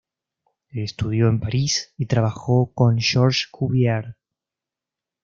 Estudió 0.73 1.27
en 1.29 1.39
París, 1.39 1.93
y 1.95 2.07
trabajó 2.07 2.71
con 2.73 2.97
Georges 2.99 3.45
Cuvier. 3.45 4.15